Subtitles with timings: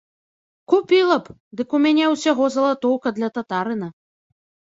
[0.71, 3.87] Купіла б, дык у мяне ўсяго залатоўка для татарына.